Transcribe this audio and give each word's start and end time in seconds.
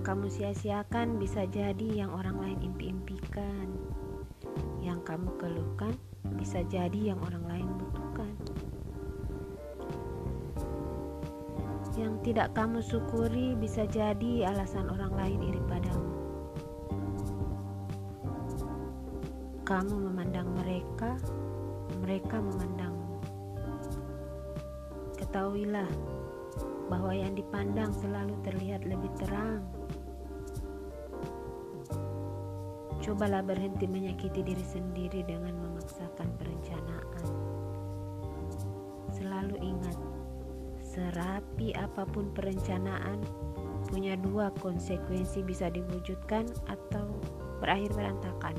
kamu 0.00 0.32
sia-siakan 0.32 1.20
bisa 1.20 1.44
jadi 1.44 2.04
yang 2.04 2.08
orang 2.16 2.40
lain 2.40 2.72
impi-impikan. 2.72 3.68
Yang 4.80 5.04
kamu 5.04 5.28
keluhkan 5.36 5.92
bisa 6.40 6.64
jadi 6.72 7.12
yang 7.12 7.20
orang 7.20 7.44
lain 7.44 7.68
butuhkan. 7.76 8.32
Yang 12.00 12.14
tidak 12.24 12.56
kamu 12.56 12.80
syukuri 12.80 13.52
bisa 13.60 13.84
jadi 13.84 14.48
alasan 14.48 14.88
orang 14.88 15.12
lain 15.20 15.40
iri 15.52 15.60
padamu. 15.68 16.12
Kamu 19.68 19.96
memandang 20.08 20.48
mereka, 20.64 21.20
mereka 22.00 22.40
memandangmu. 22.40 23.20
Ketahuilah 25.20 25.88
bahwa 26.88 27.12
yang 27.16 27.32
dipandang 27.32 27.90
selalu 27.96 28.36
terlihat 28.44 28.84
lebih 28.84 29.10
terang. 29.20 29.64
Cobalah 33.04 33.44
berhenti 33.44 33.84
menyakiti 33.84 34.40
diri 34.40 34.64
sendiri 34.64 35.20
dengan 35.28 35.52
memaksakan 35.60 36.28
perencanaan. 36.40 37.24
Selalu 39.12 39.56
ingat, 39.60 39.96
serapi 40.80 41.76
apa 41.76 42.08
pun 42.08 42.32
perencanaan, 42.32 43.20
punya 43.92 44.16
dua 44.16 44.48
konsekuensi 44.56 45.44
bisa 45.44 45.68
diwujudkan 45.68 46.48
atau 46.64 47.04
berakhir 47.60 47.92
berantakan. 47.92 48.56